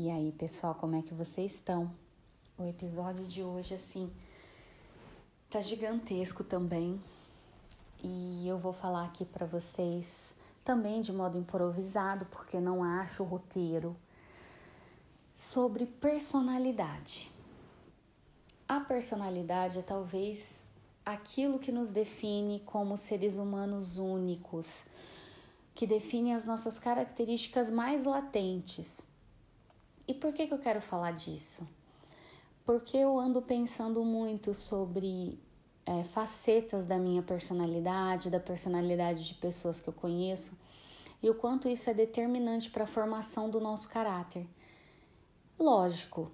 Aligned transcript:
E 0.00 0.12
aí, 0.12 0.30
pessoal, 0.30 0.76
como 0.76 0.94
é 0.94 1.02
que 1.02 1.12
vocês 1.12 1.54
estão? 1.54 1.90
O 2.56 2.62
episódio 2.62 3.26
de 3.26 3.42
hoje, 3.42 3.74
assim, 3.74 4.08
tá 5.50 5.60
gigantesco 5.60 6.44
também. 6.44 7.02
E 8.00 8.46
eu 8.46 8.58
vou 8.58 8.72
falar 8.72 9.06
aqui 9.06 9.24
para 9.24 9.44
vocês 9.44 10.32
também 10.64 11.02
de 11.02 11.12
modo 11.12 11.36
improvisado, 11.36 12.26
porque 12.26 12.60
não 12.60 12.84
acho 12.84 13.24
o 13.24 13.26
roteiro, 13.26 13.96
sobre 15.36 15.84
personalidade. 15.84 17.32
A 18.68 18.78
personalidade 18.78 19.80
é 19.80 19.82
talvez 19.82 20.64
aquilo 21.04 21.58
que 21.58 21.72
nos 21.72 21.90
define 21.90 22.60
como 22.60 22.96
seres 22.96 23.36
humanos 23.36 23.98
únicos, 23.98 24.84
que 25.74 25.88
define 25.88 26.34
as 26.34 26.46
nossas 26.46 26.78
características 26.78 27.68
mais 27.68 28.04
latentes 28.04 29.07
e 30.08 30.14
por 30.14 30.32
que, 30.32 30.46
que 30.46 30.54
eu 30.54 30.58
quero 30.58 30.80
falar 30.80 31.12
disso? 31.12 31.68
Porque 32.64 32.96
eu 32.96 33.18
ando 33.18 33.42
pensando 33.42 34.02
muito 34.02 34.54
sobre 34.54 35.38
é, 35.84 36.02
facetas 36.04 36.86
da 36.86 36.98
minha 36.98 37.22
personalidade, 37.22 38.30
da 38.30 38.40
personalidade 38.40 39.26
de 39.26 39.34
pessoas 39.34 39.80
que 39.80 39.88
eu 39.88 39.92
conheço 39.92 40.58
e 41.22 41.28
o 41.28 41.34
quanto 41.34 41.68
isso 41.68 41.90
é 41.90 41.94
determinante 41.94 42.70
para 42.70 42.84
a 42.84 42.86
formação 42.86 43.50
do 43.50 43.60
nosso 43.60 43.88
caráter. 43.88 44.46
Lógico, 45.58 46.30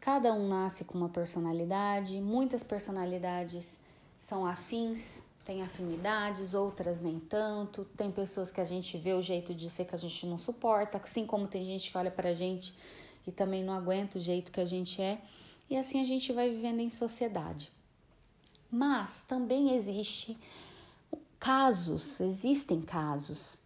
cada 0.00 0.32
um 0.32 0.46
nasce 0.46 0.84
com 0.84 0.96
uma 0.96 1.08
personalidade, 1.08 2.20
muitas 2.20 2.62
personalidades 2.62 3.80
são 4.18 4.46
afins, 4.46 5.22
têm 5.44 5.62
afinidades, 5.62 6.52
outras 6.52 7.00
nem 7.00 7.18
tanto. 7.18 7.84
Tem 7.96 8.10
pessoas 8.10 8.50
que 8.50 8.60
a 8.60 8.64
gente 8.64 8.98
vê 8.98 9.14
o 9.14 9.22
jeito 9.22 9.54
de 9.54 9.70
ser 9.70 9.86
que 9.86 9.94
a 9.94 9.98
gente 9.98 10.26
não 10.26 10.36
suporta, 10.36 11.00
assim 11.02 11.26
como 11.26 11.46
tem 11.46 11.64
gente 11.64 11.90
que 11.90 11.96
olha 11.96 12.10
para 12.10 12.30
a 12.30 12.34
gente 12.34 12.74
e 13.26 13.32
também 13.32 13.64
não 13.64 13.74
aguenta 13.74 14.18
o 14.18 14.20
jeito 14.20 14.50
que 14.50 14.60
a 14.60 14.64
gente 14.64 15.00
é, 15.00 15.20
e 15.68 15.76
assim 15.76 16.00
a 16.00 16.04
gente 16.04 16.32
vai 16.32 16.50
vivendo 16.50 16.80
em 16.80 16.90
sociedade. 16.90 17.70
Mas 18.70 19.22
também 19.22 19.74
existe 19.74 20.36
casos, 21.38 22.20
existem 22.20 22.80
casos 22.80 23.58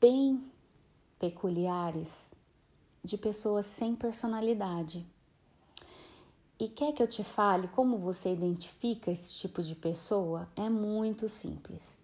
bem 0.00 0.42
peculiares 1.18 2.28
de 3.02 3.18
pessoas 3.18 3.66
sem 3.66 3.94
personalidade. 3.94 5.04
E 6.58 6.68
quer 6.68 6.92
que 6.92 7.02
eu 7.02 7.08
te 7.08 7.24
fale 7.24 7.68
como 7.68 7.98
você 7.98 8.32
identifica 8.32 9.10
esse 9.10 9.32
tipo 9.34 9.62
de 9.62 9.74
pessoa? 9.74 10.48
É 10.54 10.68
muito 10.68 11.28
simples. 11.28 11.98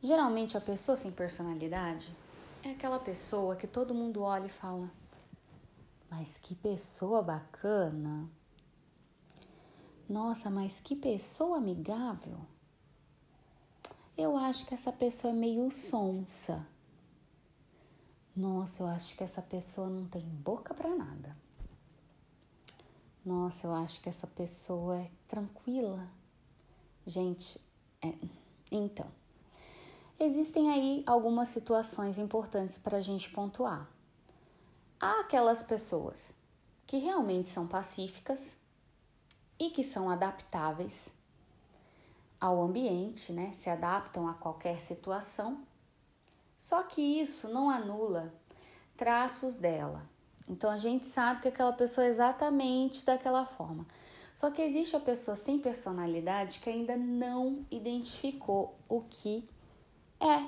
Geralmente 0.00 0.56
a 0.56 0.60
pessoa 0.60 0.96
sem 0.96 1.10
personalidade 1.10 2.08
é 2.62 2.70
aquela 2.70 2.98
pessoa 2.98 3.56
que 3.56 3.66
todo 3.66 3.94
mundo 3.94 4.22
olha 4.22 4.46
e 4.46 4.50
fala: 4.50 4.88
mas 6.12 6.36
que 6.36 6.54
pessoa 6.54 7.22
bacana! 7.22 8.28
Nossa, 10.06 10.50
mas 10.50 10.78
que 10.78 10.94
pessoa 10.94 11.56
amigável! 11.56 12.38
Eu 14.14 14.36
acho 14.36 14.66
que 14.66 14.74
essa 14.74 14.92
pessoa 14.92 15.32
é 15.32 15.34
meio 15.34 15.70
sonsa. 15.70 16.66
Nossa, 18.36 18.82
eu 18.82 18.86
acho 18.88 19.16
que 19.16 19.24
essa 19.24 19.40
pessoa 19.40 19.88
não 19.88 20.06
tem 20.06 20.20
boca 20.22 20.74
para 20.74 20.94
nada. 20.94 21.34
Nossa, 23.24 23.66
eu 23.66 23.72
acho 23.72 23.98
que 24.02 24.10
essa 24.10 24.26
pessoa 24.26 24.98
é 24.98 25.10
tranquila. 25.26 26.06
Gente, 27.06 27.58
é. 28.02 28.14
Então, 28.70 29.06
existem 30.20 30.70
aí 30.70 31.02
algumas 31.06 31.48
situações 31.48 32.18
importantes 32.18 32.76
para 32.76 32.98
a 32.98 33.00
gente 33.00 33.30
pontuar. 33.30 33.88
Há 35.04 35.18
aquelas 35.18 35.64
pessoas 35.64 36.32
que 36.86 36.96
realmente 36.98 37.48
são 37.48 37.66
pacíficas 37.66 38.56
e 39.58 39.68
que 39.70 39.82
são 39.82 40.08
adaptáveis 40.08 41.12
ao 42.40 42.62
ambiente, 42.62 43.32
né? 43.32 43.52
Se 43.56 43.68
adaptam 43.68 44.28
a 44.28 44.34
qualquer 44.34 44.80
situação. 44.80 45.66
Só 46.56 46.84
que 46.84 47.00
isso 47.00 47.48
não 47.48 47.68
anula 47.68 48.32
traços 48.96 49.56
dela. 49.56 50.08
Então 50.48 50.70
a 50.70 50.78
gente 50.78 51.06
sabe 51.06 51.42
que 51.42 51.48
aquela 51.48 51.72
pessoa 51.72 52.06
é 52.06 52.10
exatamente 52.10 53.04
daquela 53.04 53.44
forma. 53.44 53.84
Só 54.36 54.52
que 54.52 54.62
existe 54.62 54.94
a 54.94 55.00
pessoa 55.00 55.34
sem 55.36 55.58
personalidade 55.58 56.60
que 56.60 56.70
ainda 56.70 56.96
não 56.96 57.66
identificou 57.72 58.78
o 58.88 59.00
que 59.00 59.48
é. 60.20 60.46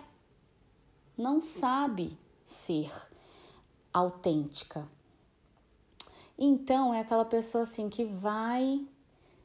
Não 1.19 1.43
sabe 1.43 2.17
ser 2.45 2.93
autêntica. 3.94 4.87
Então 6.37 6.93
é 6.93 7.00
aquela 7.00 7.25
pessoa 7.25 7.62
assim 7.62 7.88
que 7.88 8.05
vai 8.05 8.84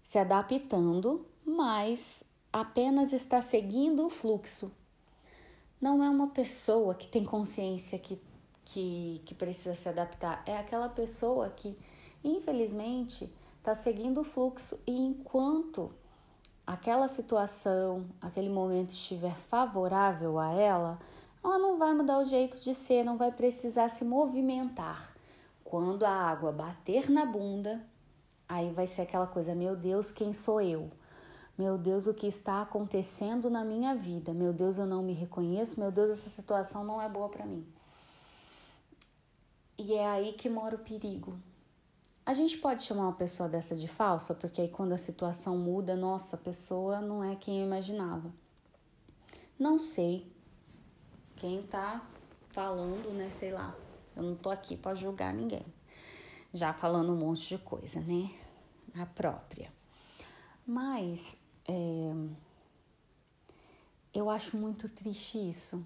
se 0.04 0.18
adaptando, 0.18 1.24
mas 1.46 2.24
apenas 2.52 3.14
está 3.14 3.42
seguindo 3.42 4.08
o 4.08 4.10
fluxo. 4.10 4.72
Não 5.80 6.04
é 6.04 6.10
uma 6.10 6.30
pessoa 6.30 6.96
que 6.96 7.08
tem 7.08 7.24
consciência 7.24 8.00
que, 8.00 8.20
que, 8.66 9.22
que 9.24 9.36
precisa 9.36 9.76
se 9.76 9.88
adaptar, 9.88 10.44
é 10.46 10.58
aquela 10.58 10.90
pessoa 10.90 11.50
que, 11.50 11.78
infelizmente, 12.24 13.32
está 13.60 13.76
seguindo 13.76 14.22
o 14.22 14.24
fluxo 14.24 14.80
e 14.88 14.92
enquanto 14.92 15.94
aquela 16.66 17.08
situação, 17.08 18.06
aquele 18.20 18.50
momento 18.50 18.92
estiver 18.92 19.36
favorável 19.48 20.40
a 20.40 20.52
ela, 20.52 21.00
ela 21.44 21.58
não 21.58 21.78
vai 21.78 21.94
mudar 21.94 22.20
o 22.20 22.26
jeito 22.26 22.60
de 22.60 22.76
ser, 22.76 23.04
não 23.04 23.18
vai 23.18 23.32
precisar 23.32 23.90
se 23.90 24.04
movimentar. 24.04 25.14
Quando 25.64 26.04
a 26.04 26.12
água 26.12 26.52
bater 26.52 27.10
na 27.10 27.26
bunda, 27.26 27.82
aí 28.48 28.72
vai 28.72 28.88
ser 28.88 29.04
aquela 29.04 29.28
coisa: 29.28 29.54
meu 29.56 29.76
Deus, 29.76 30.12
quem 30.12 30.34
sou 30.34 30.60
eu? 30.60 30.90
Meu 31.58 31.78
Deus, 31.78 32.08
o 32.08 32.14
que 32.14 32.26
está 32.28 32.62
acontecendo 32.62 33.50
na 33.50 33.66
minha 33.66 33.94
vida? 33.94 34.34
Meu 34.34 34.54
Deus, 34.54 34.78
eu 34.78 34.86
não 34.86 35.04
me 35.04 35.14
reconheço. 35.14 35.80
Meu 35.80 35.92
Deus, 35.92 36.10
essa 36.12 36.30
situação 36.30 36.84
não 36.86 37.02
é 37.02 37.10
boa 37.10 37.28
para 37.28 37.46
mim. 37.46 37.66
E 39.78 39.94
é 39.94 40.08
aí 40.08 40.32
que 40.34 40.50
mora 40.50 40.76
o 40.76 40.80
perigo. 40.80 41.38
A 42.26 42.34
gente 42.34 42.58
pode 42.58 42.84
chamar 42.84 43.04
uma 43.04 43.14
pessoa 43.14 43.50
dessa 43.50 43.76
de 43.76 43.88
falsa, 43.88 44.34
porque 44.34 44.62
aí 44.62 44.70
quando 44.70 44.94
a 44.94 44.98
situação 44.98 45.58
muda, 45.58 45.96
nossa, 45.96 46.36
a 46.36 46.40
pessoa 46.40 47.02
não 47.02 47.24
é 47.24 47.36
quem 47.36 47.60
eu 47.60 47.66
imaginava. 47.66 48.32
Não 49.58 49.80
sei, 49.80 50.32
quem 51.40 51.64
tá 51.64 52.06
falando, 52.50 53.12
né? 53.14 53.32
Sei 53.34 53.52
lá. 53.52 53.74
Eu 54.16 54.24
não 54.24 54.36
tô 54.36 54.50
aqui 54.50 54.76
para 54.76 54.96
julgar 54.96 55.34
ninguém. 55.34 55.66
Já 56.54 56.74
falando 56.74 57.14
um 57.14 57.16
monte 57.16 57.48
de 57.48 57.58
coisa, 57.58 58.00
né? 58.02 58.30
A 58.96 59.06
própria. 59.06 59.72
Mas 60.68 61.38
é, 61.68 62.14
eu 64.14 64.30
acho 64.30 64.58
muito 64.58 64.90
triste 64.90 65.38
isso. 65.38 65.84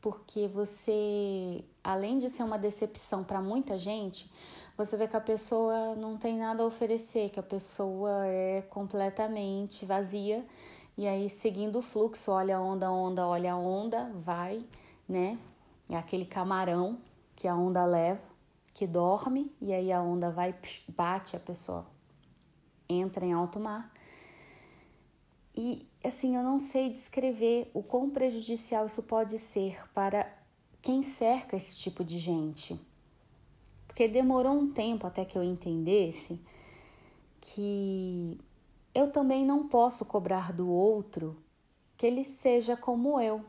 Porque 0.00 0.48
você, 0.48 1.64
além 1.82 2.18
de 2.18 2.28
ser 2.28 2.42
uma 2.42 2.58
decepção 2.58 3.24
para 3.24 3.40
muita 3.40 3.78
gente, 3.78 4.30
você 4.76 4.96
vê 4.96 5.08
que 5.08 5.16
a 5.16 5.20
pessoa 5.20 5.94
não 5.94 6.16
tem 6.16 6.36
nada 6.36 6.62
a 6.62 6.66
oferecer, 6.66 7.30
que 7.30 7.40
a 7.40 7.42
pessoa 7.42 8.26
é 8.26 8.62
completamente 8.62 9.86
vazia 9.86 10.44
e 10.96 11.06
aí, 11.06 11.28
seguindo 11.28 11.80
o 11.80 11.82
fluxo, 11.82 12.30
olha 12.30 12.56
a 12.56 12.60
onda, 12.60 12.90
onda, 12.90 13.26
olha 13.26 13.52
a 13.52 13.56
onda, 13.56 14.10
vai, 14.14 14.64
né? 15.06 15.38
É 15.88 15.96
aquele 15.96 16.24
camarão 16.24 16.98
que 17.34 17.46
a 17.46 17.54
onda 17.54 17.84
leva, 17.84 18.22
que 18.72 18.86
dorme, 18.86 19.52
e 19.60 19.74
aí 19.74 19.92
a 19.92 20.00
onda 20.00 20.30
vai, 20.30 20.54
bate, 20.88 21.36
a 21.36 21.40
pessoa 21.40 21.86
entra 22.88 23.26
em 23.26 23.32
alto 23.32 23.60
mar. 23.60 23.92
E 25.54 25.86
assim, 26.02 26.36
eu 26.36 26.42
não 26.42 26.58
sei 26.58 26.88
descrever 26.88 27.70
o 27.74 27.82
quão 27.82 28.08
prejudicial 28.10 28.86
isso 28.86 29.02
pode 29.02 29.38
ser 29.38 29.78
para 29.92 30.30
quem 30.80 31.02
cerca 31.02 31.56
esse 31.56 31.76
tipo 31.76 32.04
de 32.04 32.18
gente. 32.18 32.80
Porque 33.86 34.08
demorou 34.08 34.52
um 34.52 34.72
tempo 34.72 35.06
até 35.06 35.24
que 35.24 35.36
eu 35.36 35.42
entendesse 35.42 36.40
que 37.40 38.38
eu 38.96 39.10
também 39.10 39.44
não 39.44 39.68
posso 39.68 40.06
cobrar 40.06 40.54
do 40.54 40.70
outro 40.70 41.36
que 41.98 42.06
ele 42.06 42.24
seja 42.24 42.74
como 42.74 43.20
eu. 43.20 43.44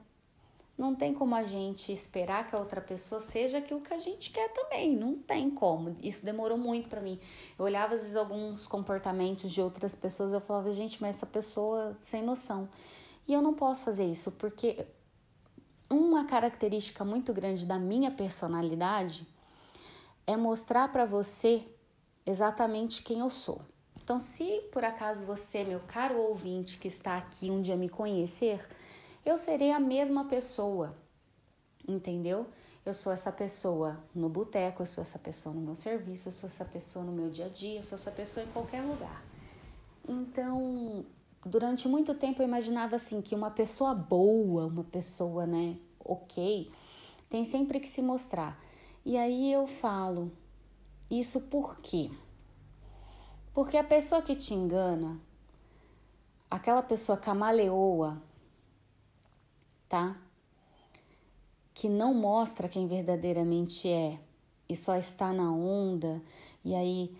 Não 0.78 0.94
tem 0.94 1.14
como 1.14 1.34
a 1.34 1.44
gente 1.44 1.90
esperar 1.94 2.50
que 2.50 2.56
a 2.56 2.60
outra 2.60 2.82
pessoa 2.82 3.22
seja 3.22 3.60
aquilo 3.60 3.80
que 3.80 3.94
a 3.94 3.98
gente 3.98 4.30
quer 4.30 4.52
também. 4.54 4.94
Não 4.94 5.16
tem 5.18 5.50
como. 5.50 5.96
Isso 6.02 6.26
demorou 6.26 6.58
muito 6.58 6.90
para 6.90 7.00
mim. 7.00 7.18
Eu 7.58 7.64
olhava 7.64 7.94
às 7.94 8.02
vezes 8.02 8.18
alguns 8.18 8.68
comportamentos 8.68 9.54
de 9.54 9.62
outras 9.62 9.96
pessoas, 9.96 10.34
eu 10.34 10.42
falava, 10.42 10.70
gente, 10.74 11.02
mas 11.02 11.16
essa 11.16 11.26
pessoa 11.26 11.98
sem 12.02 12.22
noção. 12.22 12.68
E 13.26 13.32
eu 13.32 13.42
não 13.42 13.54
posso 13.54 13.86
fazer 13.86 14.06
isso 14.06 14.34
porque 14.34 14.86
uma 15.90 16.26
característica 16.26 17.06
muito 17.06 17.34
grande 17.34 17.66
da 17.66 17.80
minha 17.80 18.12
personalidade 18.12 19.26
é 20.28 20.36
mostrar 20.36 20.92
para 20.92 21.06
você 21.06 21.66
exatamente 22.26 23.02
quem 23.02 23.20
eu 23.20 23.30
sou. 23.30 23.62
Então, 24.08 24.22
se 24.22 24.62
por 24.72 24.86
acaso 24.86 25.22
você, 25.24 25.66
meu 25.66 25.82
caro 25.82 26.18
ouvinte 26.18 26.80
que 26.80 26.88
está 26.88 27.18
aqui 27.18 27.52
um 27.52 27.62
dia 27.62 27.76
me 27.76 27.90
conhecer, 27.90 28.66
eu 29.26 29.38
serei 29.38 29.70
a 29.70 29.82
mesma 29.82 30.24
pessoa, 30.24 30.96
entendeu? 31.86 32.48
Eu 32.86 32.94
sou 32.94 33.12
essa 33.12 33.34
pessoa 33.34 34.02
no 34.16 34.30
boteco, 34.30 34.82
eu 34.82 34.86
sou 34.86 35.02
essa 35.02 35.20
pessoa 35.20 35.54
no 35.54 35.60
meu 35.60 35.76
serviço, 35.76 36.30
eu 36.30 36.32
sou 36.32 36.48
essa 36.48 36.64
pessoa 36.64 37.04
no 37.04 37.12
meu 37.12 37.30
dia 37.30 37.48
a 37.48 37.50
dia, 37.50 37.80
eu 37.80 37.84
sou 37.84 37.98
essa 37.98 38.10
pessoa 38.10 38.46
em 38.46 38.50
qualquer 38.54 38.82
lugar. 38.82 39.26
Então, 40.08 41.06
durante 41.46 41.86
muito 41.90 42.16
tempo 42.16 42.42
eu 42.42 42.48
imaginava 42.48 42.96
assim 42.96 43.22
que 43.22 43.36
uma 43.36 43.52
pessoa 43.52 43.94
boa, 43.94 44.68
uma 44.68 44.86
pessoa, 44.86 45.46
né, 45.46 45.76
ok, 46.00 46.72
tem 47.30 47.44
sempre 47.44 47.82
que 47.82 47.90
se 47.90 48.02
mostrar. 48.02 48.58
E 49.06 49.18
aí 49.18 49.52
eu 49.52 49.68
falo, 49.68 50.32
isso 51.12 51.42
por 51.42 51.82
quê? 51.82 52.10
Porque 53.58 53.76
a 53.76 53.84
pessoa 53.84 54.22
que 54.22 54.36
te 54.36 54.54
engana, 54.54 55.20
aquela 56.48 56.84
pessoa 56.84 57.18
camaleoa, 57.18 58.22
tá? 59.90 60.16
Que 61.74 61.90
não 61.90 62.14
mostra 62.14 62.70
quem 62.70 62.88
verdadeiramente 62.88 63.90
é 63.90 64.20
e 64.70 64.76
só 64.76 64.96
está 64.96 65.34
na 65.34 65.52
onda 65.52 66.22
e 66.64 66.76
aí 66.76 67.18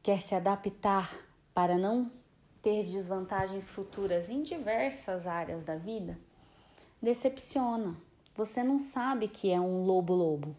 quer 0.00 0.22
se 0.22 0.36
adaptar 0.36 1.12
para 1.52 1.76
não 1.76 2.08
ter 2.62 2.84
desvantagens 2.84 3.68
futuras 3.68 4.28
em 4.28 4.44
diversas 4.44 5.26
áreas 5.26 5.64
da 5.64 5.74
vida, 5.74 6.16
decepciona. 7.02 7.96
Você 8.36 8.62
não 8.62 8.78
sabe 8.78 9.26
que 9.26 9.50
é 9.50 9.60
um 9.60 9.84
lobo-lobo. 9.84 10.54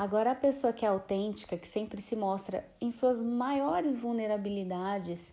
Agora, 0.00 0.30
a 0.30 0.34
pessoa 0.34 0.72
que 0.72 0.86
é 0.86 0.88
autêntica, 0.88 1.58
que 1.58 1.68
sempre 1.68 2.00
se 2.00 2.16
mostra 2.16 2.66
em 2.80 2.90
suas 2.90 3.20
maiores 3.20 3.98
vulnerabilidades 3.98 5.30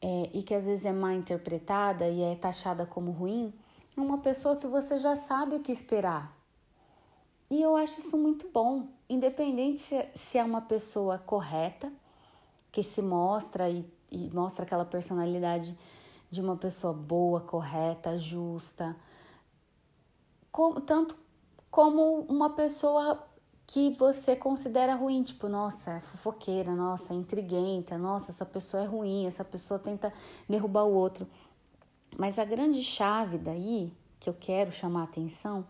é, 0.00 0.30
e 0.32 0.42
que 0.42 0.54
às 0.54 0.64
vezes 0.64 0.86
é 0.86 0.92
mal 0.92 1.12
interpretada 1.12 2.08
e 2.08 2.22
é 2.22 2.34
taxada 2.36 2.86
como 2.86 3.10
ruim, 3.10 3.52
é 3.94 4.00
uma 4.00 4.16
pessoa 4.16 4.56
que 4.56 4.66
você 4.66 4.98
já 4.98 5.14
sabe 5.14 5.56
o 5.56 5.60
que 5.60 5.70
esperar. 5.70 6.34
E 7.50 7.60
eu 7.60 7.76
acho 7.76 8.00
isso 8.00 8.16
muito 8.16 8.48
bom, 8.48 8.88
independente 9.10 9.84
se 10.14 10.38
é 10.38 10.42
uma 10.42 10.62
pessoa 10.62 11.18
correta, 11.18 11.92
que 12.72 12.82
se 12.82 13.02
mostra 13.02 13.68
e, 13.68 13.84
e 14.10 14.30
mostra 14.30 14.64
aquela 14.64 14.86
personalidade 14.86 15.76
de 16.30 16.40
uma 16.40 16.56
pessoa 16.56 16.94
boa, 16.94 17.42
correta, 17.42 18.16
justa, 18.16 18.96
tanto 20.86 21.14
como 21.70 22.20
uma 22.20 22.48
pessoa 22.54 23.22
que 23.66 23.90
você 23.98 24.36
considera 24.36 24.94
ruim, 24.94 25.22
tipo, 25.22 25.48
nossa, 25.48 25.90
é 25.90 26.00
fofoqueira, 26.00 26.72
nossa, 26.74 27.12
é 27.12 27.16
intriguenta, 27.16 27.98
nossa, 27.98 28.30
essa 28.30 28.46
pessoa 28.46 28.84
é 28.84 28.86
ruim, 28.86 29.26
essa 29.26 29.44
pessoa 29.44 29.80
tenta 29.80 30.12
derrubar 30.48 30.84
o 30.84 30.94
outro. 30.94 31.26
Mas 32.16 32.38
a 32.38 32.44
grande 32.44 32.82
chave 32.82 33.38
daí, 33.38 33.92
que 34.20 34.30
eu 34.30 34.34
quero 34.34 34.70
chamar 34.70 35.00
a 35.00 35.04
atenção, 35.04 35.66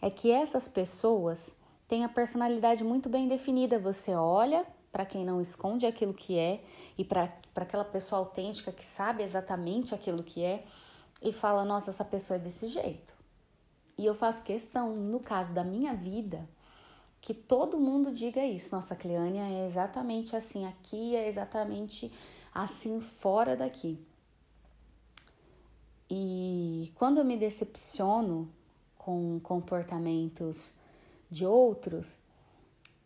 é 0.00 0.08
que 0.08 0.30
essas 0.30 0.66
pessoas 0.66 1.54
têm 1.86 2.04
a 2.04 2.08
personalidade 2.08 2.82
muito 2.82 3.08
bem 3.08 3.28
definida. 3.28 3.78
Você 3.78 4.14
olha 4.14 4.66
para 4.90 5.04
quem 5.04 5.24
não 5.24 5.40
esconde 5.40 5.86
aquilo 5.86 6.14
que 6.14 6.38
é 6.38 6.62
e 6.96 7.04
para 7.04 7.30
aquela 7.54 7.84
pessoa 7.84 8.20
autêntica 8.20 8.72
que 8.72 8.84
sabe 8.84 9.22
exatamente 9.22 9.94
aquilo 9.94 10.22
que 10.22 10.42
é 10.42 10.64
e 11.22 11.32
fala: 11.32 11.64
nossa, 11.64 11.90
essa 11.90 12.04
pessoa 12.04 12.36
é 12.38 12.40
desse 12.40 12.68
jeito. 12.68 13.14
E 13.96 14.04
eu 14.06 14.14
faço 14.14 14.42
questão, 14.42 14.96
no 14.96 15.20
caso 15.20 15.52
da 15.52 15.62
minha 15.62 15.94
vida, 15.94 16.48
que 17.24 17.32
todo 17.32 17.80
mundo 17.80 18.12
diga 18.12 18.44
isso. 18.44 18.74
Nossa, 18.74 18.94
Cleânia 18.94 19.44
é 19.44 19.64
exatamente 19.64 20.36
assim 20.36 20.66
aqui, 20.66 21.16
é 21.16 21.26
exatamente 21.26 22.12
assim 22.54 23.00
fora 23.00 23.56
daqui. 23.56 23.98
E 26.10 26.92
quando 26.96 27.16
eu 27.16 27.24
me 27.24 27.38
decepciono 27.38 28.52
com 28.98 29.40
comportamentos 29.40 30.70
de 31.30 31.46
outros, 31.46 32.18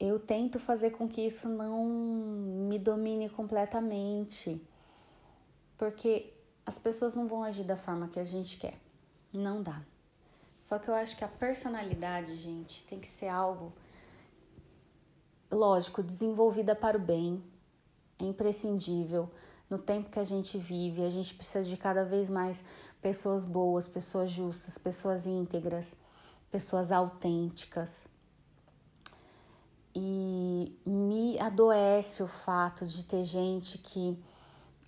eu 0.01 0.19
tento 0.19 0.59
fazer 0.59 0.91
com 0.91 1.09
que 1.09 1.21
isso 1.21 1.49
não 1.49 1.85
me 1.87 2.77
domine 2.77 3.29
completamente, 3.29 4.61
porque 5.77 6.35
as 6.67 6.77
pessoas 6.77 7.15
não 7.15 7.29
vão 7.29 7.45
agir 7.45 7.63
da 7.63 7.77
forma 7.77 8.09
que 8.09 8.19
a 8.19 8.25
gente 8.25 8.57
quer. 8.57 8.81
Não 9.33 9.63
dá. 9.63 9.81
Só 10.61 10.77
que 10.77 10.89
eu 10.89 10.95
acho 10.95 11.17
que 11.17 11.23
a 11.23 11.29
personalidade, 11.29 12.37
gente, 12.37 12.83
tem 12.83 12.99
que 12.99 13.07
ser 13.07 13.29
algo, 13.29 13.73
lógico, 15.51 16.03
desenvolvida 16.03 16.75
para 16.75 16.97
o 16.97 17.01
bem, 17.01 17.43
é 18.19 18.25
imprescindível. 18.25 19.31
No 19.69 19.79
tempo 19.79 20.11
que 20.11 20.19
a 20.19 20.25
gente 20.25 20.57
vive, 20.59 21.05
a 21.05 21.11
gente 21.11 21.35
precisa 21.35 21.63
de 21.63 21.77
cada 21.77 22.05
vez 22.05 22.29
mais 22.29 22.63
pessoas 23.01 23.45
boas, 23.45 23.87
pessoas 23.87 24.31
justas, 24.31 24.79
pessoas 24.79 25.27
íntegras, 25.27 25.95
pessoas 26.51 26.91
autênticas. 26.91 28.07
E 29.95 30.79
me 30.87 31.39
adoece 31.39 32.23
o 32.23 32.29
fato 32.29 32.87
de 32.87 33.05
ter 33.05 33.25
gente 33.25 33.79
que 33.79 34.19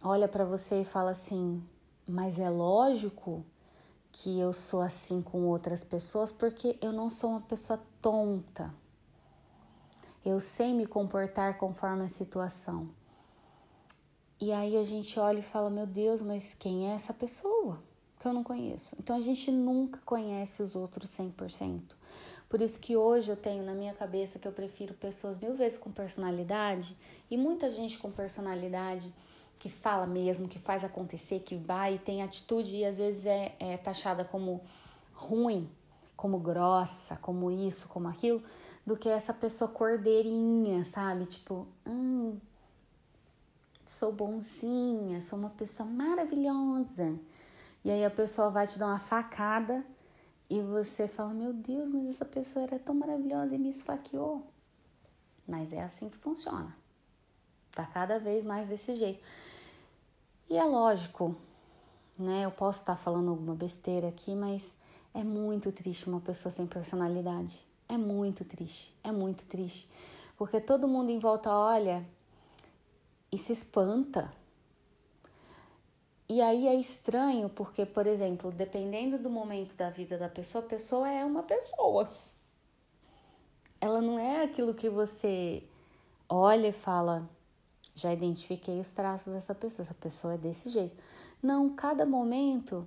olha 0.03 0.29
para 0.29 0.45
você 0.45 0.83
e 0.83 0.85
fala 0.85 1.11
assim: 1.11 1.63
mas 2.09 2.39
é 2.39 2.49
lógico 2.49 3.45
que 4.13 4.39
eu 4.39 4.53
sou 4.53 4.81
assim 4.81 5.23
com 5.23 5.47
outras 5.47 5.85
pessoas 5.85 6.33
porque 6.33 6.77
eu 6.81 6.93
não 6.93 7.09
sou 7.09 7.31
uma 7.31 7.41
pessoa 7.41 7.81
tonta. 8.01 8.73
Eu 10.25 10.41
sei 10.41 10.75
me 10.75 10.87
comportar 10.87 11.57
conforme 11.57 12.05
a 12.05 12.09
situação. 12.09 12.89
E 14.39 14.53
aí 14.53 14.77
a 14.77 14.83
gente 14.83 15.19
olha 15.19 15.39
e 15.39 15.43
fala: 15.43 15.71
Meu 15.71 15.87
Deus, 15.87 16.21
mas 16.21 16.55
quem 16.59 16.91
é 16.91 16.95
essa 16.95 17.15
pessoa? 17.15 17.83
Que 18.19 18.29
eu 18.29 18.33
não 18.33 18.45
conheço. 18.45 18.95
Então 18.99 19.17
a 19.17 19.21
gente 19.21 19.51
nunca 19.51 19.99
conhece 20.05 20.63
os 20.63 20.77
outros 20.77 21.11
100%. 21.11 21.81
Por 22.51 22.61
isso 22.61 22.81
que 22.81 22.97
hoje 22.97 23.31
eu 23.31 23.37
tenho 23.37 23.65
na 23.65 23.73
minha 23.73 23.95
cabeça 23.95 24.39
que 24.39 24.47
eu 24.47 24.53
prefiro 24.53 24.93
pessoas 24.93 25.39
mil 25.39 25.55
vezes 25.55 25.79
com 25.79 25.91
personalidade 25.91 26.97
e 27.31 27.37
muita 27.37 27.71
gente 27.71 27.97
com 27.97 28.11
personalidade 28.11 29.11
que 29.59 29.71
fala 29.71 30.07
mesmo, 30.07 30.49
que 30.49 30.59
faz 30.59 30.83
acontecer, 30.83 31.41
que 31.41 31.55
vai 31.55 31.99
tem 31.99 32.23
atitude 32.23 32.75
e 32.75 32.85
às 32.85 32.99
vezes 32.99 33.25
é, 33.25 33.55
é 33.61 33.77
taxada 33.77 34.25
como 34.25 34.61
ruim, 35.13 35.71
como 36.17 36.39
grossa, 36.39 37.17
como 37.17 37.51
isso, 37.51 37.89
como 37.89 38.09
aquilo, 38.09 38.43
do 38.87 38.97
que 38.97 39.09
essa 39.09 39.33
pessoa 39.33 39.71
cordeirinha, 39.71 40.85
sabe? 40.85 41.27
Tipo, 41.27 41.67
hum, 41.87 42.39
sou 43.87 44.13
bonzinha, 44.13 45.21
sou 45.21 45.39
uma 45.39 45.51
pessoa 45.51 45.89
maravilhosa. 45.89 47.19
E 47.85 47.91
aí 47.91 48.05
a 48.05 48.11
pessoa 48.11 48.51
vai 48.51 48.67
te 48.67 48.79
dar 48.79 48.87
uma 48.87 48.99
facada 48.99 49.85
e 50.49 50.61
você 50.61 51.09
fala: 51.09 51.33
Meu 51.33 51.53
Deus, 51.53 51.89
mas 51.89 52.09
essa 52.09 52.25
pessoa 52.25 52.65
era 52.65 52.79
tão 52.79 52.95
maravilhosa 52.95 53.55
e 53.55 53.59
me 53.59 53.71
esfaqueou. 53.71 54.47
Mas 55.47 55.73
é 55.73 55.83
assim 55.83 56.09
que 56.09 56.17
funciona. 56.17 56.77
Tá 57.73 57.85
cada 57.87 58.19
vez 58.19 58.45
mais 58.45 58.67
desse 58.67 58.97
jeito. 58.97 59.23
E 60.49 60.57
é 60.57 60.65
lógico, 60.65 61.37
né? 62.19 62.45
Eu 62.45 62.51
posso 62.51 62.81
estar 62.81 62.97
falando 62.97 63.31
alguma 63.31 63.55
besteira 63.55 64.09
aqui, 64.09 64.35
mas 64.35 64.75
é 65.15 65.23
muito 65.23 65.71
triste 65.73 66.09
uma 66.09 66.21
pessoa 66.21 66.51
sem 66.51 66.67
personalidade. 66.67 67.70
É 67.91 67.97
muito 67.97 68.45
triste, 68.45 68.95
é 69.03 69.11
muito 69.11 69.45
triste. 69.47 69.91
Porque 70.37 70.61
todo 70.61 70.87
mundo 70.87 71.11
em 71.11 71.19
volta 71.19 71.51
olha 71.51 72.07
e 73.33 73.37
se 73.37 73.53
espanta. 73.53 74.33
E 76.29 76.41
aí 76.41 76.69
é 76.69 76.75
estranho 76.77 77.49
porque, 77.49 77.85
por 77.85 78.07
exemplo, 78.07 78.53
dependendo 78.53 79.19
do 79.19 79.29
momento 79.29 79.75
da 79.75 79.91
vida 79.91 80.17
da 80.17 80.29
pessoa, 80.29 80.63
a 80.63 80.69
pessoa 80.69 81.11
é 81.11 81.25
uma 81.25 81.43
pessoa. 81.43 82.09
Ela 83.81 84.01
não 84.01 84.17
é 84.17 84.45
aquilo 84.45 84.73
que 84.73 84.89
você 84.89 85.65
olha 86.29 86.69
e 86.69 86.73
fala, 86.73 87.29
já 87.93 88.13
identifiquei 88.13 88.79
os 88.79 88.93
traços 88.93 89.33
dessa 89.33 89.53
pessoa, 89.53 89.85
essa 89.85 89.95
pessoa 89.95 90.35
é 90.35 90.39
desse 90.39 90.71
jeito. 90.71 90.97
Não, 91.43 91.75
cada 91.75 92.07
momento 92.07 92.87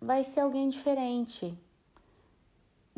vai 0.00 0.24
ser 0.24 0.40
alguém 0.40 0.68
diferente. 0.68 1.56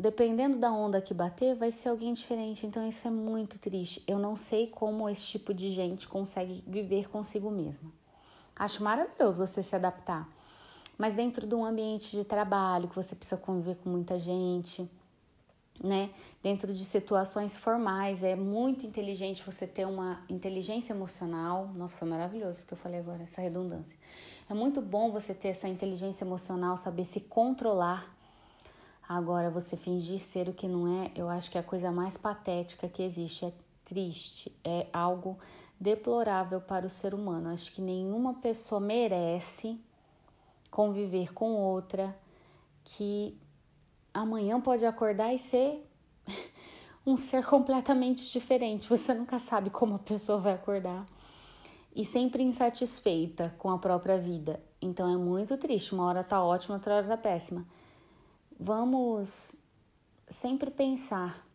Dependendo 0.05 0.59
da 0.59 0.71
onda 0.71 1.01
que 1.01 1.15
bater, 1.15 1.55
vai 1.55 1.71
ser 1.71 1.89
alguém 1.89 2.13
diferente. 2.13 2.67
Então 2.67 2.87
isso 2.87 3.07
é 3.07 3.09
muito 3.09 3.57
triste. 3.57 4.03
Eu 4.05 4.19
não 4.19 4.37
sei 4.37 4.67
como 4.67 5.09
esse 5.09 5.25
tipo 5.25 5.51
de 5.51 5.71
gente 5.71 6.07
consegue 6.07 6.63
viver 6.67 7.09
consigo 7.09 7.49
mesma. 7.49 7.91
Acho 8.55 8.83
maravilhoso 8.83 9.39
você 9.39 9.63
se 9.63 9.75
adaptar. 9.75 10.29
Mas 10.95 11.15
dentro 11.15 11.47
de 11.47 11.55
um 11.55 11.65
ambiente 11.65 12.11
de 12.11 12.23
trabalho, 12.23 12.87
que 12.87 12.95
você 12.95 13.15
precisa 13.15 13.41
conviver 13.41 13.77
com 13.77 13.89
muita 13.89 14.19
gente, 14.19 14.87
né? 15.83 16.11
Dentro 16.43 16.71
de 16.71 16.85
situações 16.85 17.57
formais, 17.57 18.21
é 18.21 18.35
muito 18.35 18.85
inteligente 18.85 19.41
você 19.43 19.65
ter 19.65 19.87
uma 19.87 20.23
inteligência 20.29 20.93
emocional. 20.93 21.71
Nossa, 21.73 21.97
foi 21.97 22.07
maravilhoso 22.07 22.63
que 22.67 22.73
eu 22.73 22.77
falei 22.77 22.99
agora, 22.99 23.23
essa 23.23 23.41
redundância. 23.41 23.97
É 24.47 24.53
muito 24.53 24.83
bom 24.83 25.09
você 25.09 25.33
ter 25.33 25.47
essa 25.47 25.67
inteligência 25.67 26.23
emocional, 26.23 26.77
saber 26.77 27.05
se 27.05 27.21
controlar. 27.21 28.15
Agora, 29.07 29.51
você 29.51 29.77
fingir 29.77 30.19
ser 30.19 30.49
o 30.49 30.53
que 30.53 30.67
não 30.67 31.03
é, 31.03 31.11
eu 31.15 31.29
acho 31.29 31.51
que 31.51 31.57
é 31.57 31.61
a 31.61 31.63
coisa 31.63 31.91
mais 31.91 32.17
patética 32.17 32.87
que 32.87 33.03
existe. 33.03 33.45
É 33.45 33.53
triste, 33.85 34.51
é 34.63 34.87
algo 34.91 35.37
deplorável 35.79 36.59
para 36.59 36.87
o 36.87 36.89
ser 36.89 37.13
humano. 37.13 37.49
Acho 37.49 37.71
que 37.71 37.81
nenhuma 37.81 38.33
pessoa 38.33 38.81
merece 38.81 39.79
conviver 40.71 41.33
com 41.33 41.53
outra 41.53 42.17
que 42.83 43.37
amanhã 44.13 44.59
pode 44.59 44.85
acordar 44.85 45.33
e 45.33 45.39
ser 45.39 45.87
um 47.05 47.15
ser 47.15 47.45
completamente 47.45 48.31
diferente. 48.31 48.89
Você 48.89 49.13
nunca 49.13 49.37
sabe 49.37 49.69
como 49.69 49.95
a 49.95 49.99
pessoa 49.99 50.39
vai 50.39 50.53
acordar. 50.53 51.05
E 51.95 52.03
sempre 52.03 52.43
insatisfeita 52.43 53.55
com 53.57 53.69
a 53.69 53.77
própria 53.77 54.17
vida. 54.17 54.61
Então 54.81 55.09
é 55.09 55.15
muito 55.15 55.55
triste. 55.57 55.93
Uma 55.93 56.05
hora 56.05 56.23
tá 56.23 56.43
ótima, 56.43 56.75
outra 56.75 56.95
hora 56.95 57.07
tá 57.07 57.15
péssima. 57.15 57.65
Vamos 58.59 59.55
sempre 60.27 60.71
pensar. 60.71 61.45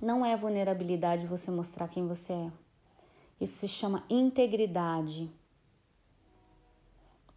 Não 0.00 0.24
é 0.24 0.36
vulnerabilidade 0.36 1.26
você 1.26 1.50
mostrar 1.50 1.88
quem 1.88 2.06
você 2.06 2.32
é. 2.32 2.52
Isso 3.40 3.58
se 3.58 3.68
chama 3.68 4.04
integridade. 4.08 5.30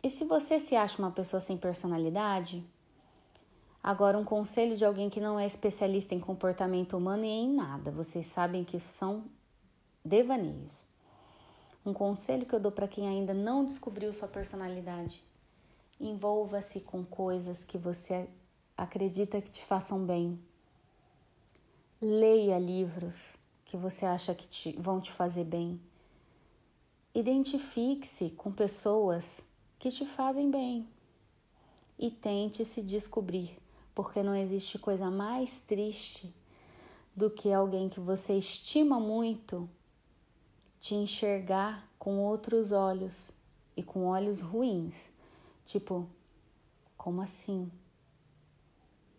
E 0.02 0.10
se 0.10 0.26
você 0.26 0.60
se 0.60 0.76
acha 0.76 1.02
uma 1.02 1.12
pessoa 1.12 1.40
sem 1.40 1.58
personalidade, 1.58 2.66
Agora, 3.84 4.18
um 4.18 4.24
conselho 4.24 4.78
de 4.78 4.86
alguém 4.86 5.10
que 5.10 5.20
não 5.20 5.38
é 5.38 5.46
especialista 5.46 6.16
em 6.16 6.20
comportamento 6.20 6.96
humano 6.96 7.26
e 7.26 7.28
em 7.28 7.54
nada, 7.54 7.92
vocês 7.92 8.28
sabem 8.28 8.64
que 8.64 8.80
são 8.80 9.26
devaneios. 10.06 10.88
Um 11.86 11.92
conselho 11.92 12.46
que 12.46 12.56
eu 12.56 12.62
dou 12.62 12.72
para 12.72 12.88
quem 12.88 13.10
ainda 13.10 13.34
não 13.34 13.66
descobriu 13.66 14.14
sua 14.14 14.30
personalidade: 14.30 15.22
envolva-se 16.00 16.80
com 16.80 17.04
coisas 17.04 17.66
que 17.66 17.78
você 17.78 18.30
acredita 18.78 19.42
que 19.42 19.50
te 19.50 19.66
façam 19.66 20.06
bem. 20.06 20.40
Leia 22.02 22.58
livros 22.60 23.38
que 23.66 23.78
você 23.78 24.06
acha 24.06 24.36
que 24.36 24.48
te, 24.48 24.76
vão 24.80 25.00
te 25.00 25.12
fazer 25.12 25.46
bem. 25.46 25.80
Identifique-se 27.16 28.32
com 28.32 28.52
pessoas 28.52 29.42
que 29.80 29.90
te 29.90 30.06
fazem 30.06 30.50
bem 30.50 30.88
e 31.98 32.10
tente 32.10 32.66
se 32.66 32.82
descobrir 32.82 33.64
porque 33.96 34.24
não 34.24 34.36
existe 34.36 34.80
coisa 34.80 35.10
mais 35.10 35.60
triste 35.62 36.34
do 37.16 37.30
que 37.30 37.52
alguém 37.52 37.90
que 37.90 38.00
você 38.00 38.34
estima 38.38 39.00
muito 39.00 39.70
te 40.80 40.96
enxergar 40.96 41.88
com 42.00 42.20
outros 42.20 42.72
olhos 42.72 43.32
e 43.78 43.84
com 43.84 44.06
olhos 44.06 44.42
ruins. 44.42 45.12
Tipo, 45.66 46.08
como 46.98 47.22
assim? 47.22 47.72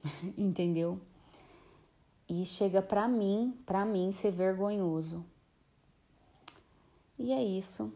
Entendeu? 0.36 1.00
E 2.28 2.44
chega 2.44 2.80
para 2.80 3.06
mim, 3.06 3.58
para 3.66 3.84
mim 3.84 4.10
ser 4.12 4.30
vergonhoso. 4.30 5.24
E 7.18 7.32
é 7.32 7.42
isso. 7.42 7.92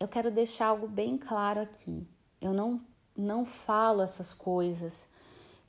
Eu 0.00 0.08
quero 0.08 0.30
deixar 0.30 0.66
algo 0.66 0.88
bem 0.88 1.16
claro 1.16 1.60
aqui. 1.60 2.06
Eu 2.40 2.52
não 2.52 2.80
não 3.14 3.44
falo 3.44 4.00
essas 4.00 4.32
coisas 4.32 5.06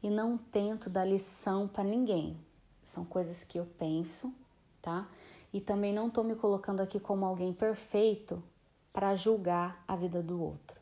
e 0.02 0.10
não 0.10 0.38
tento 0.38 0.90
dar 0.90 1.06
lição 1.06 1.68
para 1.68 1.84
ninguém. 1.84 2.38
São 2.84 3.04
coisas 3.04 3.44
que 3.44 3.60
eu 3.60 3.66
penso, 3.78 4.34
tá? 4.82 5.08
E 5.52 5.62
também 5.62 5.94
não 5.94 6.10
tô 6.10 6.24
me 6.24 6.36
colocando 6.36 6.80
aqui 6.80 7.00
como 7.00 7.26
alguém 7.26 7.54
perfeito 7.54 8.42
para 8.92 9.16
julgar 9.16 9.84
a 9.88 9.96
vida 9.96 10.22
do 10.22 10.42
outro. 10.42 10.80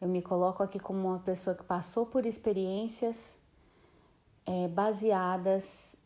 Eu 0.00 0.08
me 0.08 0.22
coloco 0.22 0.62
aqui 0.62 0.78
como 0.78 1.08
uma 1.08 1.18
pessoa 1.18 1.54
que 1.54 1.62
passou 1.62 2.06
por 2.06 2.24
experiências 2.24 3.36
é, 4.46 4.68
baseadas 4.68 5.96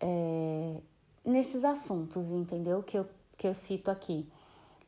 é, 0.00 0.80
nesses 1.24 1.64
assuntos, 1.64 2.30
entendeu? 2.30 2.82
Que 2.82 2.98
eu, 2.98 3.08
que 3.36 3.46
eu 3.46 3.54
cito 3.54 3.90
aqui. 3.90 4.28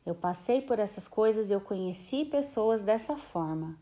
Eu 0.05 0.15
passei 0.15 0.61
por 0.61 0.79
essas 0.79 1.07
coisas, 1.07 1.51
eu 1.51 1.61
conheci 1.61 2.25
pessoas 2.25 2.81
dessa 2.81 3.15
forma. 3.15 3.77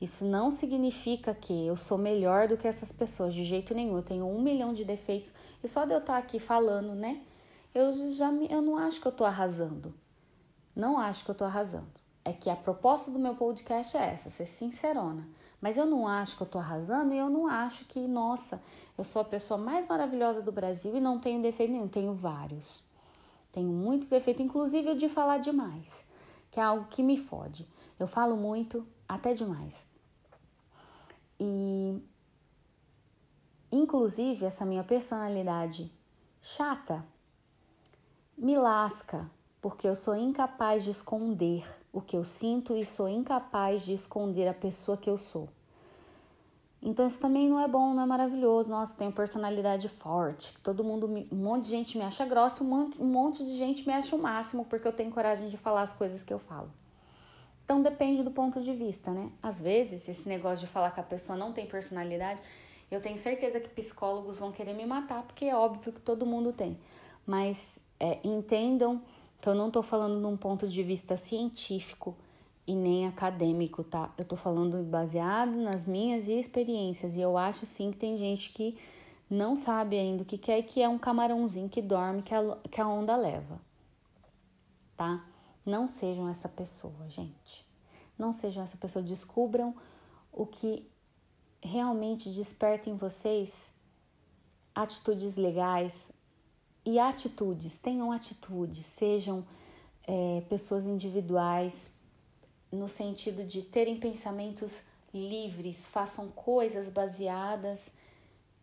Isso 0.00 0.24
não 0.24 0.50
significa 0.50 1.34
que 1.34 1.66
eu 1.66 1.76
sou 1.76 1.96
melhor 1.96 2.48
do 2.48 2.56
que 2.56 2.68
essas 2.68 2.92
pessoas, 2.92 3.32
de 3.32 3.44
jeito 3.44 3.74
nenhum. 3.74 3.96
Eu 3.96 4.02
tenho 4.02 4.26
um 4.26 4.42
milhão 4.42 4.74
de 4.74 4.84
defeitos 4.84 5.32
e 5.62 5.68
só 5.68 5.84
de 5.84 5.92
eu 5.92 5.98
estar 5.98 6.18
aqui 6.18 6.38
falando, 6.38 6.94
né? 6.94 7.22
Eu 7.74 8.10
já 8.12 8.30
me, 8.30 8.46
eu 8.50 8.60
não 8.60 8.76
acho 8.76 9.00
que 9.00 9.06
eu 9.06 9.12
tô 9.12 9.24
arrasando. 9.24 9.94
Não 10.76 10.98
acho 10.98 11.24
que 11.24 11.30
eu 11.30 11.34
tô 11.34 11.44
arrasando. 11.44 11.88
É 12.24 12.32
que 12.32 12.50
a 12.50 12.56
proposta 12.56 13.10
do 13.10 13.18
meu 13.18 13.34
podcast 13.34 13.96
é 13.96 14.12
essa, 14.12 14.30
ser 14.30 14.46
sincerona. 14.46 15.26
Mas 15.64 15.78
eu 15.78 15.86
não 15.86 16.06
acho 16.06 16.36
que 16.36 16.42
eu 16.42 16.46
tô 16.46 16.58
arrasando 16.58 17.14
e 17.14 17.16
eu 17.16 17.30
não 17.30 17.46
acho 17.46 17.86
que, 17.86 17.98
nossa, 18.06 18.62
eu 18.98 19.02
sou 19.02 19.22
a 19.22 19.24
pessoa 19.24 19.56
mais 19.56 19.86
maravilhosa 19.86 20.42
do 20.42 20.52
Brasil 20.52 20.94
e 20.94 21.00
não 21.00 21.18
tenho 21.18 21.40
defeito 21.40 21.72
nenhum. 21.72 21.88
Tenho 21.88 22.12
vários. 22.12 22.84
Tenho 23.50 23.70
muitos 23.70 24.10
defeitos, 24.10 24.44
inclusive 24.44 24.90
o 24.90 24.94
de 24.94 25.08
falar 25.08 25.38
demais, 25.38 26.06
que 26.50 26.60
é 26.60 26.62
algo 26.62 26.86
que 26.90 27.02
me 27.02 27.16
fode. 27.16 27.66
Eu 27.98 28.06
falo 28.06 28.36
muito, 28.36 28.86
até 29.08 29.32
demais. 29.32 29.86
E 31.40 31.98
inclusive 33.72 34.44
essa 34.44 34.66
minha 34.66 34.84
personalidade 34.84 35.90
chata 36.42 37.02
me 38.36 38.58
lasca, 38.58 39.30
porque 39.62 39.88
eu 39.88 39.96
sou 39.96 40.14
incapaz 40.14 40.84
de 40.84 40.90
esconder 40.90 41.64
o 41.90 42.02
que 42.02 42.18
eu 42.18 42.22
sinto 42.22 42.76
e 42.76 42.84
sou 42.84 43.08
incapaz 43.08 43.82
de 43.82 43.94
esconder 43.94 44.46
a 44.46 44.52
pessoa 44.52 44.98
que 44.98 45.08
eu 45.08 45.16
sou. 45.16 45.48
Então 46.84 47.06
isso 47.06 47.18
também 47.18 47.48
não 47.48 47.58
é 47.58 47.66
bom, 47.66 47.94
não 47.94 48.02
é 48.02 48.06
maravilhoso. 48.06 48.70
Nossa, 48.70 48.94
tenho 48.94 49.10
personalidade 49.10 49.88
forte. 49.88 50.54
Todo 50.62 50.84
mundo, 50.84 51.06
um 51.32 51.36
monte 51.36 51.64
de 51.64 51.70
gente 51.70 51.96
me 51.96 52.04
acha 52.04 52.26
grossa, 52.26 52.62
um 52.62 52.66
monte, 52.66 53.00
um 53.00 53.30
de 53.30 53.56
gente 53.56 53.86
me 53.86 53.94
acha 53.94 54.14
o 54.14 54.18
máximo 54.18 54.66
porque 54.66 54.86
eu 54.86 54.92
tenho 54.92 55.10
coragem 55.10 55.48
de 55.48 55.56
falar 55.56 55.80
as 55.80 55.94
coisas 55.94 56.22
que 56.22 56.32
eu 56.32 56.38
falo. 56.38 56.70
Então 57.64 57.82
depende 57.82 58.22
do 58.22 58.30
ponto 58.30 58.60
de 58.60 58.74
vista, 58.74 59.10
né? 59.10 59.30
Às 59.42 59.58
vezes, 59.58 60.06
esse 60.06 60.28
negócio 60.28 60.66
de 60.66 60.70
falar 60.70 60.90
que 60.90 61.00
a 61.00 61.04
pessoa 61.04 61.38
não 61.38 61.54
tem 61.54 61.64
personalidade, 61.64 62.42
eu 62.90 63.00
tenho 63.00 63.16
certeza 63.16 63.58
que 63.58 63.70
psicólogos 63.70 64.38
vão 64.38 64.52
querer 64.52 64.74
me 64.74 64.84
matar, 64.84 65.22
porque 65.22 65.46
é 65.46 65.56
óbvio 65.56 65.90
que 65.90 66.00
todo 66.02 66.26
mundo 66.26 66.52
tem. 66.52 66.78
Mas 67.26 67.78
é, 67.98 68.18
entendam 68.22 69.00
que 69.40 69.48
eu 69.48 69.54
não 69.54 69.70
tô 69.70 69.82
falando 69.82 70.20
num 70.20 70.36
ponto 70.36 70.68
de 70.68 70.82
vista 70.82 71.16
científico 71.16 72.14
e 72.66 72.74
nem 72.74 73.06
acadêmico, 73.06 73.84
tá? 73.84 74.12
Eu 74.16 74.24
tô 74.24 74.36
falando 74.36 74.82
baseado 74.84 75.56
nas 75.56 75.84
minhas 75.84 76.28
experiências. 76.28 77.14
E 77.14 77.20
eu 77.20 77.36
acho 77.36 77.66
sim 77.66 77.90
que 77.90 77.98
tem 77.98 78.16
gente 78.16 78.52
que 78.52 78.78
não 79.28 79.56
sabe 79.56 79.98
ainda 79.98 80.22
o 80.22 80.26
que 80.26 80.38
quer 80.38 80.52
é, 80.52 80.58
e 80.60 80.62
que 80.62 80.82
é 80.82 80.88
um 80.88 80.98
camarãozinho 80.98 81.68
que 81.68 81.82
dorme, 81.82 82.22
que 82.22 82.34
a, 82.34 82.56
que 82.70 82.80
a 82.80 82.88
onda 82.88 83.16
leva, 83.16 83.60
tá? 84.96 85.24
Não 85.64 85.86
sejam 85.86 86.28
essa 86.28 86.48
pessoa, 86.48 87.08
gente. 87.08 87.66
Não 88.18 88.32
sejam 88.32 88.62
essa 88.62 88.76
pessoa. 88.76 89.02
Descubram 89.02 89.74
o 90.32 90.46
que 90.46 90.86
realmente 91.62 92.28
desperta 92.30 92.90
em 92.90 92.96
vocês 92.96 93.72
atitudes 94.74 95.36
legais 95.36 96.10
e 96.84 96.98
atitudes. 96.98 97.78
Tenham 97.78 98.12
atitudes, 98.12 98.84
sejam 98.84 99.44
é, 100.06 100.42
pessoas 100.48 100.86
individuais, 100.86 101.90
no 102.74 102.88
sentido 102.88 103.44
de 103.44 103.62
terem 103.62 103.98
pensamentos 103.98 104.82
livres, 105.12 105.86
façam 105.86 106.28
coisas 106.28 106.88
baseadas 106.88 107.92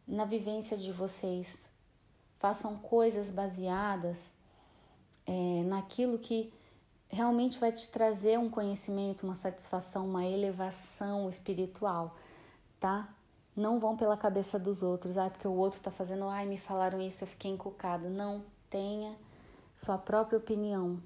na 0.07 0.25
vivência 0.25 0.77
de 0.77 0.91
vocês, 0.91 1.57
façam 2.39 2.77
coisas 2.77 3.29
baseadas 3.29 4.33
é, 5.25 5.63
naquilo 5.63 6.19
que 6.19 6.51
realmente 7.07 7.59
vai 7.59 7.71
te 7.71 7.89
trazer 7.89 8.39
um 8.39 8.49
conhecimento, 8.49 9.23
uma 9.23 9.35
satisfação, 9.35 10.05
uma 10.05 10.25
elevação 10.25 11.29
espiritual, 11.29 12.15
tá? 12.79 13.09
Não 13.55 13.79
vão 13.79 13.97
pela 13.97 14.15
cabeça 14.15 14.57
dos 14.57 14.81
outros, 14.81 15.17
ah, 15.17 15.29
porque 15.29 15.47
o 15.47 15.53
outro 15.53 15.81
tá 15.81 15.91
fazendo, 15.91 16.25
ai, 16.25 16.45
me 16.45 16.57
falaram 16.57 17.01
isso, 17.01 17.23
eu 17.23 17.27
fiquei 17.27 17.51
encucado. 17.51 18.09
Não, 18.09 18.43
tenha 18.69 19.15
sua 19.75 19.97
própria 19.97 20.37
opinião. 20.37 21.01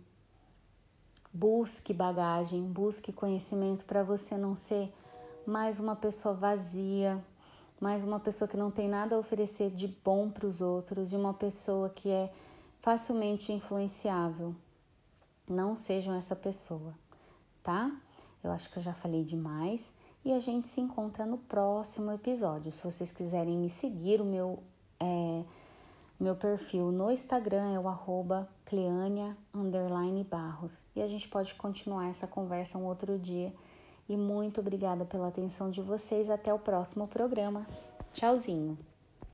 Busque 1.35 1.93
bagagem, 1.93 2.63
busque 2.63 3.11
conhecimento 3.11 3.83
para 3.83 4.01
você 4.03 4.37
não 4.37 4.55
ser 4.55 4.89
mais 5.45 5.81
uma 5.81 5.93
pessoa 5.93 6.33
vazia, 6.33 7.21
mais 7.77 8.03
uma 8.03 8.21
pessoa 8.21 8.47
que 8.47 8.55
não 8.55 8.71
tem 8.71 8.87
nada 8.87 9.17
a 9.17 9.19
oferecer 9.19 9.69
de 9.69 9.85
bom 9.85 10.29
para 10.29 10.47
os 10.47 10.61
outros 10.61 11.11
e 11.11 11.15
uma 11.17 11.33
pessoa 11.33 11.89
que 11.89 12.09
é 12.09 12.31
facilmente 12.79 13.51
influenciável. 13.51 14.55
Não 15.45 15.75
sejam 15.75 16.13
essa 16.15 16.37
pessoa, 16.37 16.93
tá? 17.61 17.91
Eu 18.41 18.49
acho 18.49 18.71
que 18.71 18.77
eu 18.77 18.83
já 18.83 18.93
falei 18.93 19.25
demais 19.25 19.91
e 20.23 20.31
a 20.31 20.39
gente 20.39 20.69
se 20.69 20.79
encontra 20.79 21.25
no 21.25 21.37
próximo 21.37 22.13
episódio. 22.13 22.71
Se 22.71 22.81
vocês 22.81 23.11
quiserem 23.11 23.57
me 23.57 23.69
seguir, 23.69 24.21
o 24.21 24.25
meu, 24.25 24.63
é, 25.01 25.43
meu 26.17 26.37
perfil 26.37 26.93
no 26.93 27.11
Instagram 27.11 27.73
é 27.73 27.79
o 27.79 27.89
arroba 27.89 28.49
Cleania 28.65 29.37
Barros. 30.29 30.85
E 30.95 31.01
a 31.01 31.07
gente 31.07 31.27
pode 31.27 31.53
continuar 31.55 32.09
essa 32.09 32.27
conversa 32.27 32.77
um 32.77 32.85
outro 32.85 33.17
dia. 33.17 33.53
E 34.07 34.17
muito 34.17 34.59
obrigada 34.59 35.05
pela 35.05 35.27
atenção 35.27 35.69
de 35.69 35.81
vocês. 35.81 36.29
Até 36.29 36.53
o 36.53 36.59
próximo 36.59 37.07
programa. 37.07 37.65
Tchauzinho! 38.13 38.77